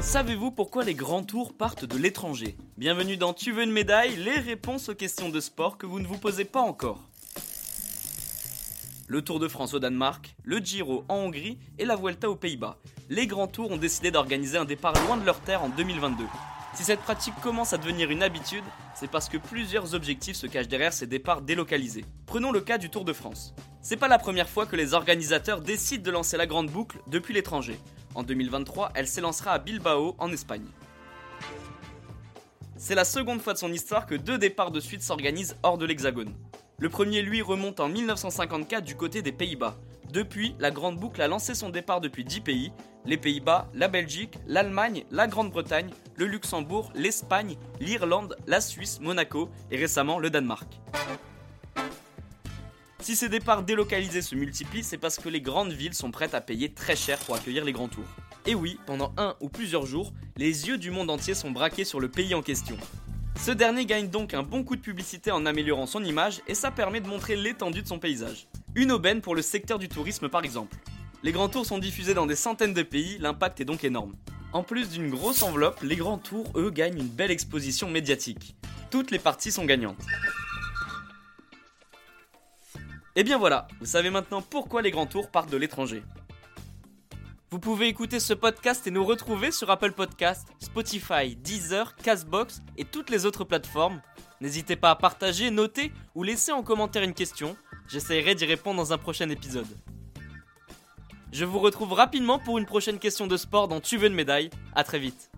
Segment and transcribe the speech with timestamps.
[0.00, 4.38] Savez-vous pourquoi les grands tours partent de l'étranger Bienvenue dans Tu veux une médaille Les
[4.38, 7.02] réponses aux questions de sport que vous ne vous posez pas encore.
[9.08, 12.78] Le Tour de France au Danemark, le Giro en Hongrie et la Vuelta aux Pays-Bas.
[13.08, 16.24] Les grands tours ont décidé d'organiser un départ loin de leur terre en 2022.
[16.74, 20.68] Si cette pratique commence à devenir une habitude, c'est parce que plusieurs objectifs se cachent
[20.68, 22.04] derrière ces départs délocalisés.
[22.26, 23.54] Prenons le cas du Tour de France.
[23.88, 27.32] C'est pas la première fois que les organisateurs décident de lancer la grande boucle depuis
[27.32, 27.78] l'étranger.
[28.16, 30.66] En 2023, elle s'élancera à Bilbao, en Espagne.
[32.76, 35.86] C'est la seconde fois de son histoire que deux départs de suite s'organisent hors de
[35.86, 36.34] l'Hexagone.
[36.80, 39.76] Le premier, lui, remonte en 1954 du côté des Pays-Bas.
[40.12, 42.72] Depuis, la Grande Boucle a lancé son départ depuis 10 pays
[43.04, 49.76] les Pays-Bas, la Belgique, l'Allemagne, la Grande-Bretagne, le Luxembourg, l'Espagne, l'Irlande, la Suisse, Monaco et
[49.76, 50.66] récemment le Danemark.
[53.06, 56.40] Si ces départs délocalisés se multiplient, c'est parce que les grandes villes sont prêtes à
[56.40, 58.08] payer très cher pour accueillir les grands tours.
[58.46, 62.00] Et oui, pendant un ou plusieurs jours, les yeux du monde entier sont braqués sur
[62.00, 62.76] le pays en question.
[63.40, 66.72] Ce dernier gagne donc un bon coup de publicité en améliorant son image et ça
[66.72, 68.48] permet de montrer l'étendue de son paysage.
[68.74, 70.76] Une aubaine pour le secteur du tourisme par exemple.
[71.22, 74.16] Les grands tours sont diffusés dans des centaines de pays, l'impact est donc énorme.
[74.52, 78.56] En plus d'une grosse enveloppe, les grands tours, eux, gagnent une belle exposition médiatique.
[78.90, 80.02] Toutes les parties sont gagnantes.
[83.18, 86.02] Et bien voilà, vous savez maintenant pourquoi les grands tours partent de l'étranger.
[87.50, 92.84] Vous pouvez écouter ce podcast et nous retrouver sur Apple Podcast, Spotify, Deezer, Castbox et
[92.84, 94.02] toutes les autres plateformes.
[94.42, 97.56] N'hésitez pas à partager, noter ou laisser en commentaire une question.
[97.88, 99.78] J'essaierai d'y répondre dans un prochain épisode.
[101.32, 104.50] Je vous retrouve rapidement pour une prochaine question de sport dans Tu veux une médaille.
[104.74, 105.30] A très vite.